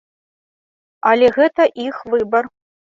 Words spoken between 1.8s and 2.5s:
іх выбар.